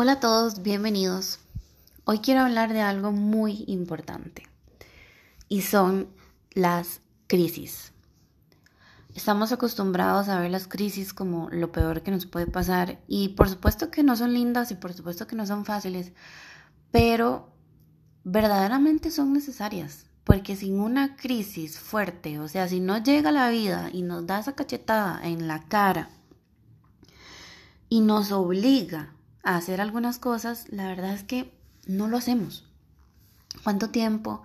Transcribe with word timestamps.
Hola 0.00 0.12
a 0.12 0.20
todos, 0.20 0.62
bienvenidos. 0.62 1.40
Hoy 2.04 2.20
quiero 2.20 2.42
hablar 2.42 2.72
de 2.72 2.82
algo 2.82 3.10
muy 3.10 3.64
importante 3.66 4.46
y 5.48 5.62
son 5.62 6.06
las 6.52 7.00
crisis. 7.26 7.92
Estamos 9.16 9.50
acostumbrados 9.50 10.28
a 10.28 10.38
ver 10.38 10.52
las 10.52 10.68
crisis 10.68 11.12
como 11.12 11.50
lo 11.50 11.72
peor 11.72 12.02
que 12.04 12.12
nos 12.12 12.26
puede 12.26 12.46
pasar 12.46 13.00
y 13.08 13.30
por 13.30 13.48
supuesto 13.48 13.90
que 13.90 14.04
no 14.04 14.14
son 14.14 14.34
lindas 14.34 14.70
y 14.70 14.76
por 14.76 14.92
supuesto 14.92 15.26
que 15.26 15.34
no 15.34 15.46
son 15.46 15.64
fáciles, 15.64 16.12
pero 16.92 17.48
verdaderamente 18.22 19.10
son 19.10 19.32
necesarias. 19.32 20.06
Porque 20.22 20.54
sin 20.54 20.78
una 20.78 21.16
crisis 21.16 21.76
fuerte, 21.76 22.38
o 22.38 22.46
sea, 22.46 22.68
si 22.68 22.78
no 22.78 23.02
llega 23.02 23.32
la 23.32 23.50
vida 23.50 23.90
y 23.92 24.02
nos 24.02 24.28
da 24.28 24.38
esa 24.38 24.54
cachetada 24.54 25.20
en 25.24 25.48
la 25.48 25.64
cara 25.64 26.08
y 27.88 27.98
nos 27.98 28.30
obliga 28.30 29.17
hacer 29.56 29.80
algunas 29.80 30.18
cosas, 30.18 30.66
la 30.68 30.86
verdad 30.86 31.14
es 31.14 31.24
que 31.24 31.52
no 31.86 32.08
lo 32.08 32.16
hacemos. 32.18 32.64
¿Cuánto 33.64 33.90
tiempo 33.90 34.42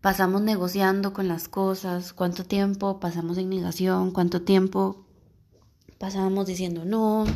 pasamos 0.00 0.42
negociando 0.42 1.12
con 1.12 1.28
las 1.28 1.48
cosas? 1.48 2.12
¿Cuánto 2.12 2.44
tiempo 2.44 3.00
pasamos 3.00 3.38
en 3.38 3.50
negación? 3.50 4.12
¿Cuánto 4.12 4.42
tiempo 4.42 5.04
pasamos 5.98 6.46
diciendo 6.46 6.84
no? 6.84 7.26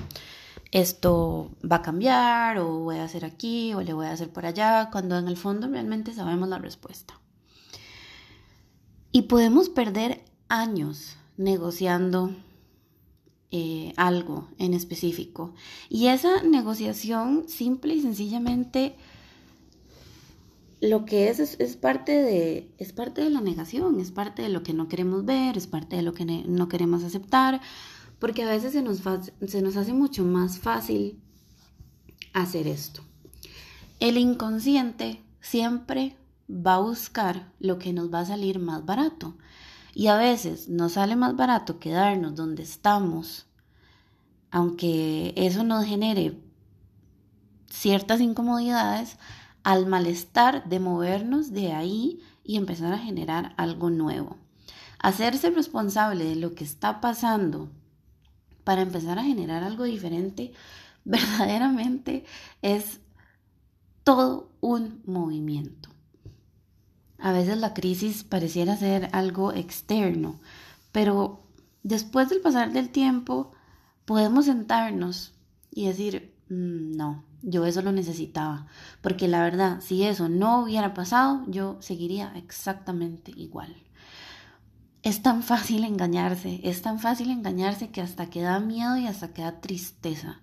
Esto 0.71 1.51
va 1.71 1.77
a 1.77 1.83
cambiar 1.83 2.59
o 2.59 2.79
voy 2.79 2.97
a 2.97 3.05
hacer 3.05 3.25
aquí 3.25 3.75
o 3.75 3.83
le 3.83 3.93
voy 3.93 4.07
a 4.07 4.13
hacer 4.13 4.31
por 4.31 4.47
allá, 4.47 4.89
cuando 4.91 5.19
en 5.19 5.29
el 5.29 5.37
fondo 5.37 5.69
realmente 5.69 6.15
sabemos 6.15 6.49
la 6.49 6.59
respuesta. 6.59 7.21
Y 9.11 9.23
podemos 9.23 9.69
perder 9.69 10.25
años 10.49 11.17
negociando 11.37 12.35
eh, 13.53 13.93
algo 13.97 14.49
en 14.59 14.73
específico. 14.73 15.55
Y 15.91 16.07
esa 16.07 16.43
negociación 16.43 17.45
simple 17.49 17.95
y 17.95 18.01
sencillamente 18.01 18.97
lo 20.81 21.05
que 21.05 21.29
es, 21.29 21.39
es, 21.39 21.77
parte 21.77 22.13
de, 22.13 22.69
es 22.79 22.93
parte 22.93 23.21
de 23.21 23.31
la 23.31 23.41
negación, 23.41 24.01
es 24.01 24.11
parte 24.11 24.43
de 24.43 24.49
lo 24.49 24.63
que 24.63 24.73
no 24.73 24.89
queremos 24.89 25.25
ver, 25.25 25.57
es 25.57 25.67
parte 25.67 25.97
de 25.97 26.03
lo 26.03 26.15
que 26.15 26.25
no 26.25 26.69
queremos 26.69 27.05
aceptar, 27.05 27.61
porque 28.19 28.43
a 28.43 28.49
veces 28.49 28.73
se 28.73 28.83
nos, 28.83 29.03
se 29.47 29.63
nos 29.63 29.77
hace 29.77 29.93
mucho 29.93 30.25
más 30.25 30.59
fácil 30.59 31.21
hacer 32.33 32.67
esto. 32.67 33.03
El 34.01 34.17
inconsciente 34.17 35.23
siempre 35.41 36.17
va 36.51 36.77
a 36.77 36.81
buscar 36.81 37.53
lo 37.61 37.79
que 37.79 37.93
nos 37.93 38.13
va 38.13 38.21
a 38.21 38.27
salir 38.27 38.59
más 38.59 38.85
barato. 38.85 39.37
Y 39.95 40.07
a 40.07 40.17
veces 40.17 40.69
nos 40.69 40.93
sale 40.93 41.17
más 41.17 41.37
barato 41.37 41.79
quedarnos 41.79 42.35
donde 42.35 42.63
estamos, 42.63 43.47
aunque 44.51 45.35
eso 45.37 45.65
nos 45.65 45.85
genere 45.85 46.39
ciertas 47.71 48.21
incomodidades, 48.21 49.19
al 49.63 49.87
malestar 49.87 50.69
de 50.69 50.81
movernos 50.81 51.53
de 51.53 51.73
ahí 51.73 52.21
y 52.45 52.57
empezar 52.57 52.93
a 52.93 52.99
generar 52.99 53.55
algo 53.57 53.91
nuevo. 53.91 54.37
Hacerse 54.99 55.51
responsable 55.51 56.25
de 56.25 56.37
lo 56.37 56.55
que 56.55 56.65
está 56.65 57.01
pasando 57.01 57.71
para 58.65 58.83
empezar 58.83 59.19
a 59.19 59.25
generar 59.25 59.63
algo 59.65 59.85
diferente, 59.85 60.53
verdaderamente 61.05 62.25
es 62.61 63.01
todo 64.05 64.51
un 64.61 65.03
movimiento. 65.05 65.92
A 67.23 67.31
veces 67.31 67.57
la 67.59 67.73
crisis 67.73 68.25
pareciera 68.25 68.77
ser 68.77 69.09
algo 69.13 69.53
externo, 69.53 70.41
pero 70.91 71.41
después 71.85 72.29
del 72.29 72.41
pasar 72.41 72.73
del 72.73 72.89
tiempo 72.89 73.53
podemos 74.05 74.47
sentarnos 74.47 75.33
y 75.71 75.87
decir, 75.87 76.35
mm, 76.49 76.97
no, 76.97 77.23
yo 77.43 77.65
eso 77.65 77.81
lo 77.81 77.93
necesitaba, 77.93 78.67
porque 79.03 79.29
la 79.29 79.41
verdad, 79.41 79.81
si 79.81 80.03
eso 80.03 80.29
no 80.29 80.65
hubiera 80.65 80.95
pasado, 80.95 81.45
yo 81.47 81.77
seguiría 81.79 82.33
exactamente 82.35 83.31
igual. 83.37 83.73
Es 85.05 85.23
tan 85.23 85.45
fácil 85.45 85.85
engañarse, 85.85 86.61
es 86.65 86.83
tan 86.83 86.99
fácil 86.99 87.31
engañarse 87.31 87.91
que 87.91 88.01
hasta 88.01 88.31
que 88.31 88.43
da 88.43 88.59
miedo 88.59 88.97
y 88.97 89.07
hasta 89.07 89.33
que 89.33 89.43
da 89.43 89.61
tristeza. 89.61 90.41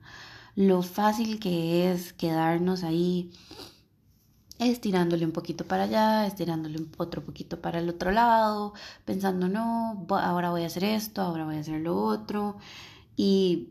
Lo 0.56 0.82
fácil 0.82 1.40
que 1.42 1.92
es 1.92 2.14
quedarnos 2.14 2.86
ahí 2.86 3.32
estirándole 4.60 5.26
un 5.26 5.32
poquito 5.32 5.66
para 5.66 5.84
allá, 5.84 6.28
estirándole 6.28 6.86
otro 6.98 7.24
poquito 7.24 7.62
para 7.62 7.80
el 7.80 7.90
otro 7.90 8.12
lado, 8.12 8.74
pensando, 9.06 9.48
no, 9.48 10.06
ahora 10.10 10.52
voy 10.52 10.64
a 10.64 10.68
hacer 10.68 10.84
esto, 10.84 11.22
ahora 11.22 11.46
voy 11.46 11.56
a 11.56 11.62
hacer 11.62 11.82
lo 11.82 11.96
otro. 11.96 12.58
Y 13.16 13.70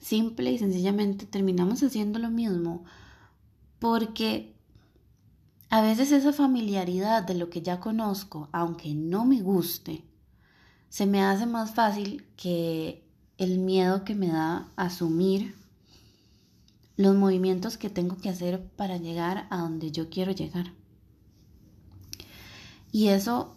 simple 0.00 0.52
y 0.52 0.58
sencillamente 0.58 1.26
terminamos 1.26 1.82
haciendo 1.82 2.18
lo 2.18 2.30
mismo 2.30 2.84
porque 3.78 4.54
a 5.70 5.80
veces 5.80 6.12
esa 6.12 6.32
familiaridad 6.32 7.22
de 7.22 7.34
lo 7.34 7.48
que 7.50 7.62
ya 7.62 7.80
conozco, 7.80 8.48
aunque 8.52 8.94
no 8.94 9.24
me 9.24 9.40
guste, 9.40 10.04
se 10.88 11.06
me 11.06 11.22
hace 11.22 11.46
más 11.46 11.74
fácil 11.74 12.26
que 12.36 13.02
el 13.38 13.58
miedo 13.58 14.04
que 14.04 14.14
me 14.14 14.28
da 14.28 14.68
asumir 14.76 15.56
los 16.96 17.14
movimientos 17.14 17.78
que 17.78 17.90
tengo 17.90 18.16
que 18.16 18.28
hacer 18.28 18.64
para 18.76 18.96
llegar 18.96 19.46
a 19.50 19.58
donde 19.58 19.90
yo 19.90 20.10
quiero 20.10 20.32
llegar. 20.32 20.72
Y 22.90 23.08
eso 23.08 23.56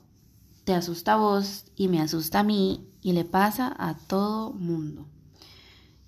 te 0.64 0.74
asusta 0.74 1.14
a 1.14 1.18
vos 1.18 1.66
y 1.76 1.88
me 1.88 2.02
asusta 2.02 2.40
a 2.40 2.44
mí 2.44 2.90
y 3.02 3.14
le 3.14 3.26
pasa 3.26 3.76
a 3.78 3.96
todo 3.96 4.54
mundo. 4.54 5.08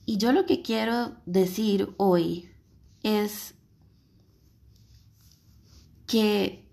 Y 0.06 0.18
yo 0.18 0.32
lo 0.32 0.46
que 0.46 0.62
quiero 0.62 1.18
decir 1.26 1.94
hoy 1.98 2.50
es 3.04 3.56
que 6.08 6.66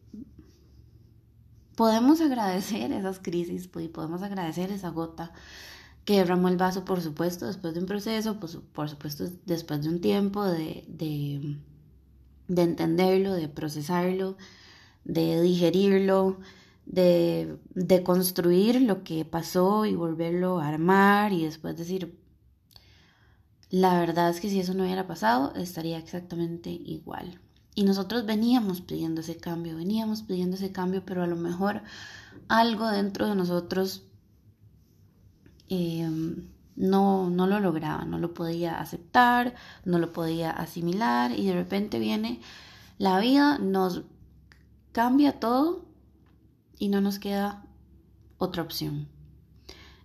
podemos 1.74 2.20
agradecer 2.20 2.92
esas 2.92 3.18
crisis 3.18 3.68
y 3.80 3.88
podemos 3.88 4.22
agradecer 4.22 4.70
esa 4.70 4.90
gota 4.90 5.32
que 6.04 6.18
derramó 6.18 6.48
el 6.48 6.56
vaso, 6.56 6.84
por 6.84 7.00
supuesto, 7.00 7.46
después 7.46 7.74
de 7.74 7.80
un 7.80 7.86
proceso, 7.86 8.38
por, 8.38 8.62
por 8.62 8.88
supuesto, 8.88 9.24
después 9.46 9.82
de 9.82 9.88
un 9.88 10.00
tiempo 10.00 10.44
de, 10.44 10.84
de, 10.88 11.56
de, 12.48 12.62
entenderlo, 12.62 13.32
de 13.32 13.48
procesarlo, 13.48 14.36
de 15.04 15.40
digerirlo, 15.40 16.38
de, 16.86 17.58
de 17.74 18.02
construir 18.02 18.82
lo 18.82 19.02
que 19.02 19.24
pasó 19.24 19.86
y 19.86 19.94
volverlo 19.94 20.60
a 20.60 20.68
armar 20.68 21.32
y 21.32 21.44
después 21.44 21.76
decir, 21.76 22.18
la 23.70 23.98
verdad 23.98 24.30
es 24.30 24.40
que 24.40 24.50
si 24.50 24.60
eso 24.60 24.74
no 24.74 24.84
hubiera 24.84 25.06
pasado, 25.06 25.54
estaría 25.54 25.98
exactamente 25.98 26.70
igual. 26.70 27.40
Y 27.74 27.84
nosotros 27.84 28.24
veníamos 28.26 28.82
pidiendo 28.82 29.22
ese 29.22 29.36
cambio, 29.36 29.76
veníamos 29.76 30.22
pidiendo 30.22 30.56
ese 30.56 30.70
cambio, 30.70 31.02
pero 31.04 31.22
a 31.22 31.26
lo 31.26 31.34
mejor 31.34 31.82
algo 32.48 32.88
dentro 32.88 33.26
de 33.26 33.34
nosotros 33.34 34.04
Em, 35.68 36.48
no, 36.76 37.30
no 37.30 37.46
lo 37.46 37.60
lograba, 37.60 38.04
no 38.04 38.18
lo 38.18 38.34
podía 38.34 38.80
aceptar, 38.80 39.54
no 39.84 39.98
lo 39.98 40.12
podía 40.12 40.50
asimilar 40.50 41.32
y 41.32 41.46
de 41.46 41.54
repente 41.54 41.98
viene 41.98 42.40
la 42.98 43.18
vida, 43.20 43.58
nos 43.58 44.02
cambia 44.92 45.38
todo 45.38 45.84
y 46.78 46.88
no 46.88 47.00
nos 47.00 47.18
queda 47.18 47.64
otra 48.38 48.62
opción. 48.62 49.08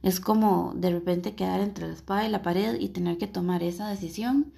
Es 0.01 0.19
como 0.19 0.73
de 0.75 0.91
repente 0.91 1.35
quedar 1.35 1.59
entre 1.59 1.87
la 1.87 1.93
espada 1.93 2.25
y 2.25 2.29
la 2.29 2.41
pared 2.41 2.79
y 2.79 2.89
tener 2.89 3.17
que 3.17 3.27
tomar 3.27 3.63
esa 3.63 3.89
decisión 3.89 4.53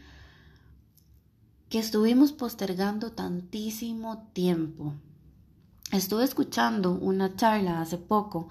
que 1.69 1.79
estuvimos 1.79 2.31
postergando 2.34 3.11
tantísimo 3.13 4.28
tiempo. 4.34 4.94
Estuve 5.91 6.25
escuchando 6.25 6.91
una 6.91 7.35
charla 7.35 7.81
hace 7.81 7.97
poco 7.97 8.50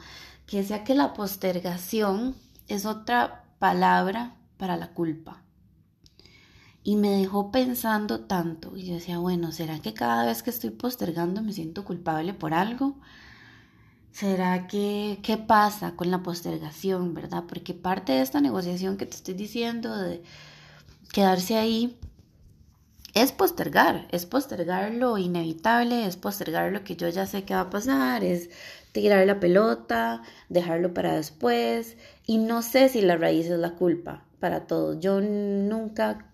que 0.50 0.56
decía 0.56 0.82
que 0.82 0.96
la 0.96 1.14
postergación 1.14 2.34
es 2.66 2.84
otra 2.84 3.44
palabra 3.60 4.34
para 4.56 4.76
la 4.76 4.88
culpa. 4.88 5.44
Y 6.82 6.96
me 6.96 7.10
dejó 7.10 7.52
pensando 7.52 8.22
tanto. 8.22 8.76
Y 8.76 8.86
yo 8.86 8.94
decía, 8.94 9.18
bueno, 9.18 9.52
¿será 9.52 9.78
que 9.78 9.94
cada 9.94 10.26
vez 10.26 10.42
que 10.42 10.50
estoy 10.50 10.70
postergando 10.70 11.40
me 11.40 11.52
siento 11.52 11.84
culpable 11.84 12.34
por 12.34 12.52
algo? 12.52 12.96
¿Será 14.10 14.66
que 14.66 15.20
qué 15.22 15.36
pasa 15.36 15.94
con 15.94 16.10
la 16.10 16.24
postergación, 16.24 17.14
verdad? 17.14 17.44
Porque 17.46 17.72
parte 17.72 18.10
de 18.10 18.22
esta 18.22 18.40
negociación 18.40 18.96
que 18.96 19.06
te 19.06 19.14
estoy 19.14 19.34
diciendo 19.34 19.96
de 19.96 20.20
quedarse 21.12 21.58
ahí 21.58 21.96
es 23.14 23.32
postergar, 23.32 24.06
es 24.12 24.26
postergar 24.26 24.94
lo 24.94 25.18
inevitable, 25.18 26.06
es 26.06 26.16
postergar 26.16 26.72
lo 26.72 26.84
que 26.84 26.96
yo 26.96 27.08
ya 27.08 27.26
sé 27.26 27.44
que 27.44 27.54
va 27.54 27.62
a 27.62 27.70
pasar, 27.70 28.22
es 28.24 28.50
tirar 28.92 29.26
la 29.26 29.40
pelota, 29.40 30.22
dejarlo 30.48 30.94
para 30.94 31.16
después. 31.16 31.96
Y 32.26 32.38
no 32.38 32.62
sé 32.62 32.88
si 32.88 33.00
la 33.02 33.16
raíz 33.16 33.46
es 33.46 33.58
la 33.58 33.74
culpa 33.74 34.24
para 34.38 34.66
todos. 34.66 35.00
Yo 35.00 35.20
nunca, 35.20 36.32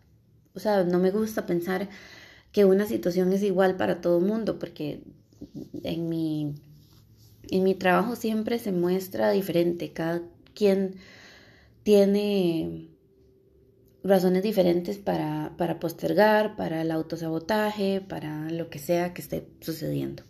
o 0.54 0.60
sea, 0.60 0.84
no 0.84 0.98
me 0.98 1.10
gusta 1.10 1.46
pensar 1.46 1.88
que 2.52 2.64
una 2.64 2.86
situación 2.86 3.32
es 3.32 3.42
igual 3.42 3.76
para 3.76 4.00
todo 4.00 4.18
el 4.18 4.24
mundo, 4.24 4.58
porque 4.58 5.02
en 5.82 6.08
mi, 6.08 6.54
en 7.50 7.64
mi 7.64 7.74
trabajo 7.74 8.16
siempre 8.16 8.58
se 8.58 8.72
muestra 8.72 9.30
diferente. 9.30 9.92
Cada 9.92 10.22
quien 10.54 10.96
tiene 11.82 12.88
razones 14.08 14.42
diferentes 14.42 14.98
para, 14.98 15.52
para 15.56 15.78
postergar, 15.78 16.56
para 16.56 16.82
el 16.82 16.90
autosabotaje, 16.90 18.00
para 18.00 18.50
lo 18.50 18.70
que 18.70 18.78
sea 18.78 19.14
que 19.14 19.22
esté 19.22 19.48
sucediendo. 19.60 20.22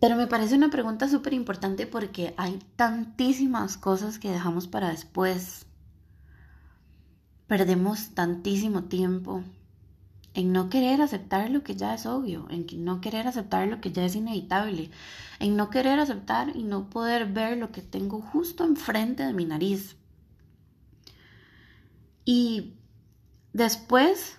Pero 0.00 0.16
me 0.16 0.26
parece 0.26 0.54
una 0.54 0.68
pregunta 0.70 1.08
súper 1.08 1.32
importante 1.32 1.86
porque 1.86 2.34
hay 2.36 2.58
tantísimas 2.76 3.78
cosas 3.78 4.18
que 4.18 4.30
dejamos 4.30 4.68
para 4.68 4.90
después. 4.90 5.64
Perdemos 7.46 8.10
tantísimo 8.14 8.84
tiempo 8.84 9.42
en 10.34 10.52
no 10.52 10.68
querer 10.68 11.00
aceptar 11.00 11.48
lo 11.50 11.62
que 11.62 11.76
ya 11.76 11.94
es 11.94 12.04
obvio, 12.04 12.46
en 12.50 12.66
no 12.84 13.00
querer 13.00 13.26
aceptar 13.28 13.68
lo 13.68 13.80
que 13.80 13.92
ya 13.92 14.04
es 14.04 14.16
inevitable, 14.16 14.90
en 15.38 15.56
no 15.56 15.70
querer 15.70 15.98
aceptar 15.98 16.54
y 16.54 16.64
no 16.64 16.90
poder 16.90 17.32
ver 17.32 17.56
lo 17.56 17.70
que 17.70 17.80
tengo 17.80 18.20
justo 18.20 18.64
enfrente 18.64 19.24
de 19.24 19.32
mi 19.32 19.44
nariz. 19.44 19.96
Y 22.24 22.74
después 23.52 24.38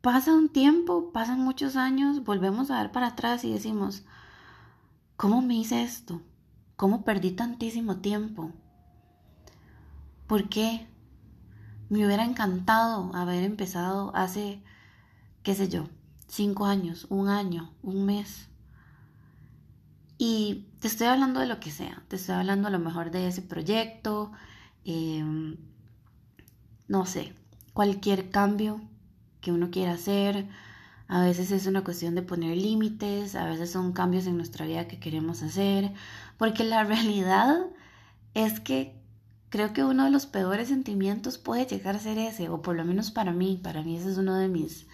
pasa 0.00 0.34
un 0.34 0.48
tiempo, 0.48 1.12
pasan 1.12 1.40
muchos 1.40 1.76
años, 1.76 2.24
volvemos 2.24 2.70
a 2.70 2.80
ver 2.82 2.92
para 2.92 3.08
atrás 3.08 3.44
y 3.44 3.52
decimos, 3.52 4.04
¿cómo 5.16 5.42
me 5.42 5.54
hice 5.54 5.82
esto? 5.82 6.22
¿Cómo 6.76 7.04
perdí 7.04 7.32
tantísimo 7.32 7.98
tiempo? 7.98 8.52
¿Por 10.26 10.48
qué? 10.48 10.86
Me 11.88 12.04
hubiera 12.04 12.24
encantado 12.24 13.14
haber 13.14 13.42
empezado 13.44 14.14
hace 14.14 14.62
qué 15.42 15.54
sé 15.54 15.68
yo, 15.68 15.88
cinco 16.26 16.66
años, 16.66 17.06
un 17.08 17.28
año, 17.28 17.72
un 17.82 18.04
mes. 18.04 18.48
Y 20.18 20.66
te 20.80 20.88
estoy 20.88 21.06
hablando 21.06 21.40
de 21.40 21.46
lo 21.46 21.58
que 21.58 21.70
sea, 21.70 22.02
te 22.08 22.16
estoy 22.16 22.34
hablando 22.34 22.68
a 22.68 22.70
lo 22.70 22.78
mejor 22.78 23.10
de 23.10 23.28
ese 23.28 23.40
proyecto, 23.40 24.32
em, 24.84 25.56
no 26.88 27.06
sé, 27.06 27.34
cualquier 27.74 28.30
cambio 28.30 28.80
que 29.40 29.52
uno 29.52 29.70
quiera 29.70 29.92
hacer. 29.92 30.48
A 31.06 31.22
veces 31.22 31.52
es 31.52 31.66
una 31.66 31.84
cuestión 31.84 32.14
de 32.14 32.22
poner 32.22 32.56
límites, 32.56 33.34
a 33.34 33.46
veces 33.46 33.70
son 33.70 33.92
cambios 33.92 34.26
en 34.26 34.36
nuestra 34.36 34.66
vida 34.66 34.88
que 34.88 34.98
queremos 34.98 35.42
hacer, 35.42 35.92
porque 36.36 36.64
la 36.64 36.84
realidad 36.92 37.66
es 38.34 38.60
que 38.60 39.00
creo 39.48 39.72
que 39.72 39.84
uno 39.84 40.04
de 40.04 40.10
los 40.10 40.26
peores 40.26 40.68
sentimientos 40.68 41.38
puede 41.38 41.66
llegar 41.66 41.96
a 41.96 42.00
ser 42.00 42.18
ese, 42.18 42.48
o 42.48 42.62
por 42.62 42.76
lo 42.76 42.84
menos 42.84 43.10
para 43.10 43.32
mí, 43.32 43.60
para 43.62 43.82
mí 43.82 43.96
ese 43.96 44.10
es 44.10 44.18
uno 44.18 44.36
de 44.36 44.48
mis 44.48 44.86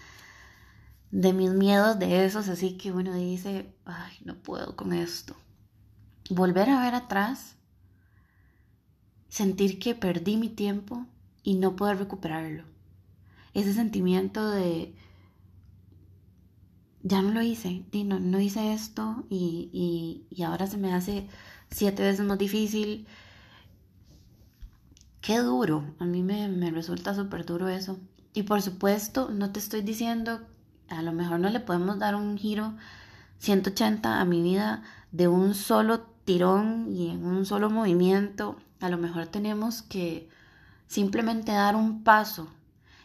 de 1.11 1.31
mis 1.31 1.51
miedos 1.51 1.97
de 1.97 2.25
esos, 2.25 2.49
así 2.49 2.77
que 2.77 2.91
uno 2.91 3.13
dice, 3.13 3.73
ay, 3.85 4.13
no 4.25 4.35
puedo 4.35 4.75
con 4.75 4.91
esto. 4.91 5.35
Volver 6.29 6.69
a 6.69 6.81
ver 6.81 6.93
atrás, 6.93 7.55
sentir 9.29 9.79
que 9.79 9.95
perdí 9.95 10.35
mi 10.35 10.49
tiempo 10.49 11.07
y 11.45 11.53
no 11.53 11.75
poder 11.75 11.99
recuperarlo. 11.99 12.63
Ese 13.53 13.73
sentimiento 13.73 14.49
de, 14.49 14.93
ya 17.03 17.21
no 17.21 17.31
lo 17.31 17.41
hice, 17.41 17.85
no, 18.03 18.19
no 18.19 18.39
hice 18.41 18.73
esto 18.73 19.23
y, 19.29 20.25
y, 20.29 20.43
ahora 20.43 20.67
se 20.67 20.77
me 20.77 20.93
hace 20.93 21.29
siete 21.69 22.03
veces 22.03 22.25
más 22.25 22.39
difícil. 22.39 23.07
Qué 25.21 25.37
duro, 25.37 25.85
a 25.99 26.05
mí 26.05 26.23
me, 26.23 26.49
me 26.49 26.71
resulta 26.71 27.13
súper 27.13 27.45
duro 27.45 27.69
eso. 27.69 27.99
Y 28.33 28.43
por 28.43 28.61
supuesto, 28.61 29.29
no 29.29 29.51
te 29.51 29.59
estoy 29.59 29.81
diciendo 29.81 30.41
a 30.89 31.01
lo 31.01 31.13
mejor 31.13 31.39
no 31.39 31.49
le 31.49 31.59
podemos 31.59 31.97
dar 31.99 32.15
un 32.15 32.37
giro 32.37 32.73
180 33.39 34.19
a 34.19 34.25
mi 34.25 34.41
vida 34.41 34.83
de 35.11 35.27
un 35.27 35.53
solo 35.53 36.01
tirón 36.25 36.87
y 36.91 37.09
en 37.09 37.25
un 37.25 37.45
solo 37.45 37.69
movimiento. 37.69 38.57
A 38.81 38.89
lo 38.89 38.97
mejor 38.97 39.27
tenemos 39.27 39.81
que 39.83 40.29
simplemente 40.87 41.51
dar 41.51 41.75
un 41.75 42.03
paso. 42.03 42.49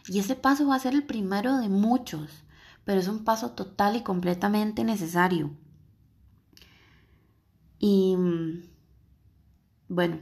Y 0.07 0.19
ese 0.19 0.35
paso 0.35 0.67
va 0.67 0.75
a 0.75 0.79
ser 0.79 0.93
el 0.93 1.03
primero 1.03 1.57
de 1.57 1.69
muchos, 1.69 2.43
pero 2.83 2.99
es 2.99 3.07
un 3.07 3.23
paso 3.23 3.51
total 3.51 3.95
y 3.95 4.01
completamente 4.01 4.83
necesario. 4.83 5.51
Y 7.79 8.15
bueno, 9.87 10.19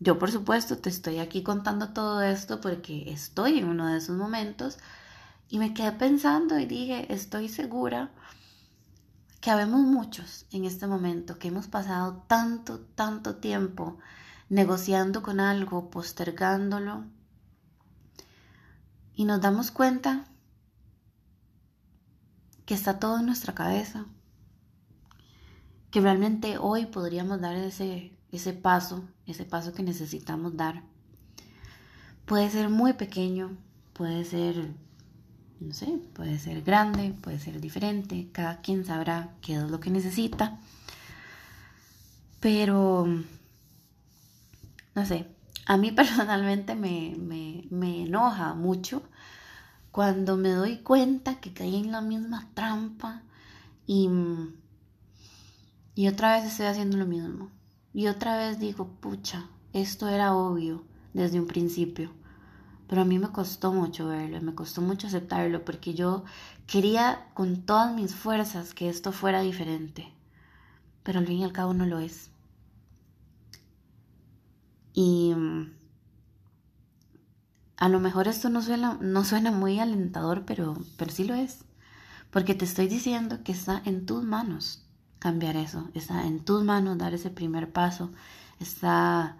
yo 0.00 0.18
por 0.18 0.30
supuesto 0.30 0.78
te 0.78 0.90
estoy 0.90 1.18
aquí 1.18 1.42
contando 1.42 1.90
todo 1.90 2.22
esto 2.22 2.60
porque 2.60 3.10
estoy 3.10 3.58
en 3.58 3.68
uno 3.68 3.88
de 3.88 3.98
esos 3.98 4.16
momentos 4.16 4.78
y 5.48 5.58
me 5.58 5.74
quedé 5.74 5.92
pensando 5.92 6.58
y 6.58 6.66
dije, 6.66 7.12
estoy 7.12 7.48
segura 7.48 8.12
que 9.40 9.50
habemos 9.50 9.80
muchos 9.80 10.46
en 10.50 10.64
este 10.64 10.86
momento 10.86 11.38
que 11.38 11.48
hemos 11.48 11.66
pasado 11.68 12.24
tanto, 12.26 12.80
tanto 12.94 13.36
tiempo 13.36 13.98
negociando 14.48 15.22
con 15.22 15.40
algo, 15.40 15.90
postergándolo, 15.90 17.04
y 19.14 19.24
nos 19.24 19.40
damos 19.40 19.70
cuenta 19.70 20.26
que 22.64 22.74
está 22.74 22.98
todo 22.98 23.18
en 23.18 23.26
nuestra 23.26 23.54
cabeza, 23.54 24.06
que 25.90 26.00
realmente 26.00 26.58
hoy 26.58 26.86
podríamos 26.86 27.40
dar 27.40 27.56
ese, 27.56 28.16
ese 28.30 28.52
paso, 28.52 29.08
ese 29.26 29.44
paso 29.44 29.72
que 29.72 29.82
necesitamos 29.82 30.56
dar. 30.56 30.84
Puede 32.26 32.50
ser 32.50 32.68
muy 32.68 32.92
pequeño, 32.92 33.56
puede 33.94 34.24
ser 34.24 34.74
no 35.60 35.74
sé, 35.74 35.98
puede 36.14 36.38
ser 36.38 36.62
grande, 36.62 37.14
puede 37.20 37.38
ser 37.38 37.60
diferente, 37.60 38.28
cada 38.32 38.60
quien 38.60 38.84
sabrá 38.84 39.34
qué 39.40 39.56
es 39.56 39.62
lo 39.62 39.80
que 39.80 39.90
necesita. 39.90 40.58
Pero, 42.40 43.06
no 44.94 45.06
sé, 45.06 45.26
a 45.66 45.76
mí 45.76 45.92
personalmente 45.92 46.74
me, 46.74 47.14
me, 47.70 48.02
enoja 48.02 48.54
mucho 48.54 49.02
cuando 49.92 50.36
me 50.36 50.50
doy 50.50 50.78
cuenta 50.78 51.40
que 51.40 51.52
caí 51.52 51.76
en 51.76 51.92
la 51.92 52.00
misma 52.00 52.48
trampa 52.54 53.22
y, 53.86 54.08
y 55.94 56.08
otra 56.08 56.36
vez 56.36 56.44
estoy 56.46 56.66
haciendo 56.66 56.96
lo 56.96 57.06
mismo. 57.06 57.50
Y 57.94 58.06
otra 58.06 58.36
vez 58.36 58.60
digo, 58.60 58.88
pucha, 59.00 59.46
esto 59.72 60.08
era 60.08 60.34
obvio 60.34 60.84
desde 61.14 61.40
un 61.40 61.46
principio. 61.46 62.12
Pero 62.86 63.02
a 63.02 63.04
mí 63.04 63.18
me 63.18 63.28
costó 63.30 63.72
mucho 63.72 64.06
verlo, 64.06 64.40
me 64.40 64.54
costó 64.54 64.80
mucho 64.80 65.06
aceptarlo 65.06 65.64
porque 65.64 65.94
yo 65.94 66.24
quería 66.66 67.26
con 67.34 67.62
todas 67.62 67.94
mis 67.94 68.14
fuerzas 68.14 68.72
que 68.72 68.88
esto 68.88 69.12
fuera 69.12 69.40
diferente. 69.40 70.12
Pero 71.02 71.18
al 71.18 71.26
fin 71.26 71.38
y 71.38 71.44
al 71.44 71.52
cabo 71.52 71.74
no 71.74 71.86
lo 71.86 71.98
es. 71.98 72.30
Y 74.98 75.32
mm, 75.32 75.72
a 77.76 77.88
lo 77.88 78.00
mejor 78.00 78.26
esto 78.26 78.48
no 78.48 78.60
suena, 78.62 78.98
no 79.00 79.24
suena 79.24 79.52
muy 79.52 79.78
alentador, 79.78 80.44
pero, 80.44 80.76
pero 80.96 81.12
sí 81.12 81.22
lo 81.22 81.36
es. 81.36 81.64
Porque 82.32 82.56
te 82.56 82.64
estoy 82.64 82.88
diciendo 82.88 83.44
que 83.44 83.52
está 83.52 83.80
en 83.84 84.06
tus 84.06 84.24
manos 84.24 84.82
cambiar 85.20 85.54
eso. 85.54 85.88
Está 85.94 86.26
en 86.26 86.44
tus 86.44 86.64
manos 86.64 86.98
dar 86.98 87.14
ese 87.14 87.30
primer 87.30 87.72
paso. 87.72 88.10
Está 88.58 89.36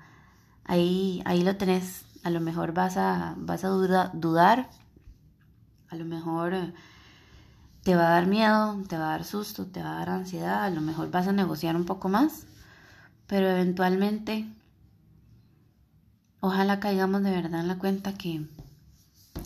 ahí, 0.62 1.22
ahí 1.24 1.42
lo 1.42 1.56
tenés 1.56 2.04
a 2.22 2.30
lo 2.30 2.38
mejor 2.38 2.72
vas 2.72 2.96
a, 2.96 3.34
vas 3.36 3.64
a 3.64 3.68
dudar, 3.68 4.70
a 5.90 5.96
lo 5.96 6.04
mejor 6.04 6.54
eh, 6.54 6.72
te 7.82 7.96
va 7.96 8.08
a 8.08 8.10
dar 8.10 8.26
miedo, 8.26 8.80
te 8.88 8.96
va 8.96 9.08
a 9.08 9.10
dar 9.10 9.24
susto, 9.24 9.66
te 9.66 9.82
va 9.82 9.96
a 9.96 9.98
dar 9.98 10.10
ansiedad, 10.10 10.64
a 10.64 10.70
lo 10.70 10.80
mejor 10.80 11.10
vas 11.10 11.26
a 11.26 11.32
negociar 11.32 11.74
un 11.74 11.84
poco 11.84 12.08
más, 12.08 12.46
pero 13.26 13.48
eventualmente 13.48 14.46
ojalá 16.40 16.80
caigamos 16.80 17.22
de 17.22 17.30
verdad 17.30 17.60
en 17.60 17.68
la 17.68 17.78
cuenta 17.78 18.14
que, 18.14 18.46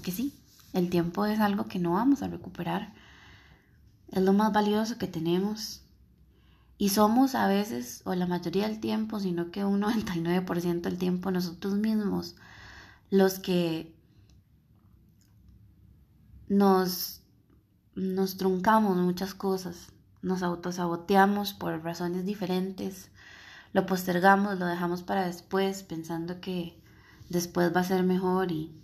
que 0.03 0.13
sí, 0.13 0.35
el 0.73 0.91
tiempo 0.91 1.27
es 1.27 1.41
algo 1.41 1.67
que 1.67 1.79
no 1.79 1.93
vamos 1.93 2.23
a 2.23 2.29
recuperar, 2.29 2.93
es 4.11 4.23
lo 4.23 4.33
más 4.33 4.53
valioso 4.53 4.99
que 4.99 5.07
tenemos. 5.07 5.81
Y 6.79 6.89
somos 6.89 7.35
a 7.35 7.47
veces, 7.47 8.03
o 8.05 8.15
la 8.15 8.27
mayoría 8.27 8.67
del 8.69 8.81
tiempo, 8.81 9.21
sino 9.21 9.51
que 9.51 9.65
un 9.65 9.83
99% 9.83 10.81
del 10.81 10.99
tiempo 10.99 11.31
nosotros 11.31 11.75
mismos 11.75 12.35
los 13.13 13.39
que 13.39 13.95
nos, 16.49 17.21
nos 17.95 18.39
truncamos 18.39 18.97
muchas 18.97 19.35
cosas, 19.35 19.93
nos 20.23 20.43
autosaboteamos 20.43 21.53
por 21.53 21.83
razones 21.85 22.25
diferentes, 22.25 23.11
lo 23.75 23.85
postergamos, 23.85 24.59
lo 24.59 24.65
dejamos 24.65 25.03
para 25.03 25.27
después 25.27 25.83
pensando 25.83 26.41
que 26.41 26.82
después 27.33 27.75
va 27.75 27.81
a 27.81 27.85
ser 27.85 28.05
mejor 28.05 28.53
y 28.53 28.79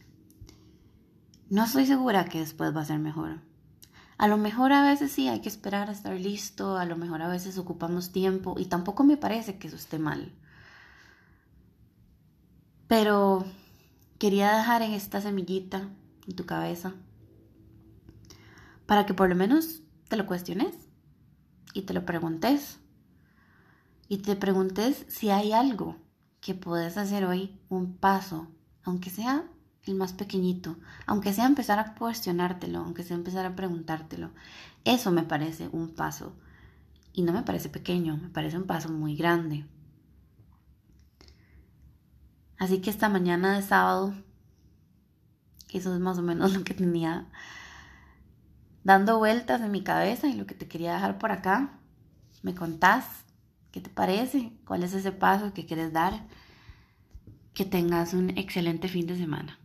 no 1.50 1.64
estoy 1.64 1.86
segura 1.86 2.24
que 2.24 2.40
después 2.40 2.74
va 2.74 2.80
a 2.80 2.86
ser 2.86 2.98
mejor. 2.98 3.40
A 4.16 4.26
lo 4.26 4.36
mejor 4.36 4.72
a 4.72 4.82
veces 4.82 5.12
sí 5.12 5.28
hay 5.28 5.40
que 5.40 5.48
esperar 5.48 5.88
a 5.88 5.92
estar 5.92 6.18
listo, 6.18 6.76
a 6.76 6.84
lo 6.84 6.96
mejor 6.96 7.22
a 7.22 7.28
veces 7.28 7.58
ocupamos 7.58 8.10
tiempo 8.10 8.56
y 8.58 8.64
tampoco 8.64 9.04
me 9.04 9.16
parece 9.16 9.58
que 9.58 9.68
eso 9.68 9.76
esté 9.76 9.98
mal. 9.98 10.32
Pero 12.88 13.44
quería 14.18 14.56
dejar 14.56 14.82
en 14.82 14.92
esta 14.92 15.20
semillita 15.20 15.88
en 16.26 16.34
tu 16.34 16.46
cabeza 16.46 16.94
para 18.86 19.04
que 19.04 19.14
por 19.14 19.28
lo 19.28 19.34
menos 19.34 19.82
te 20.08 20.16
lo 20.16 20.26
cuestiones 20.26 20.74
y 21.74 21.82
te 21.82 21.92
lo 21.92 22.06
preguntes 22.06 22.80
y 24.08 24.18
te 24.18 24.36
preguntes 24.36 25.04
si 25.08 25.28
hay 25.28 25.52
algo 25.52 25.96
que 26.48 26.54
puedes 26.54 26.96
hacer 26.96 27.26
hoy, 27.26 27.60
un 27.68 27.98
paso, 27.98 28.48
aunque 28.82 29.10
sea 29.10 29.44
el 29.84 29.94
más 29.96 30.14
pequeñito, 30.14 30.78
aunque 31.04 31.34
sea 31.34 31.44
empezar 31.44 31.78
a 31.78 31.94
cuestionártelo, 31.94 32.78
aunque 32.78 33.02
sea 33.02 33.18
empezar 33.18 33.44
a 33.44 33.54
preguntártelo. 33.54 34.30
Eso 34.86 35.10
me 35.10 35.24
parece 35.24 35.68
un 35.72 35.94
paso. 35.94 36.32
Y 37.12 37.20
no 37.20 37.34
me 37.34 37.42
parece 37.42 37.68
pequeño, 37.68 38.16
me 38.16 38.30
parece 38.30 38.56
un 38.56 38.64
paso 38.64 38.88
muy 38.88 39.14
grande. 39.14 39.66
Así 42.58 42.80
que 42.80 42.88
esta 42.88 43.10
mañana 43.10 43.54
de 43.54 43.60
sábado, 43.60 44.14
eso 45.68 45.92
es 45.92 46.00
más 46.00 46.16
o 46.16 46.22
menos 46.22 46.54
lo 46.56 46.64
que 46.64 46.72
tenía 46.72 47.26
dando 48.84 49.18
vueltas 49.18 49.60
en 49.60 49.70
mi 49.70 49.82
cabeza 49.82 50.28
y 50.28 50.32
lo 50.32 50.46
que 50.46 50.54
te 50.54 50.66
quería 50.66 50.94
dejar 50.94 51.18
por 51.18 51.30
acá, 51.30 51.78
me 52.42 52.54
contás 52.54 53.04
qué 53.70 53.80
te 53.80 53.90
parece, 53.90 54.52
cuál 54.66 54.82
es 54.82 54.94
ese 54.94 55.12
paso 55.12 55.52
que 55.52 55.66
quieres 55.66 55.92
dar, 55.92 56.26
que 57.54 57.64
tengas 57.64 58.14
un 58.14 58.30
excelente 58.38 58.88
fin 58.88 59.06
de 59.06 59.16
semana. 59.16 59.58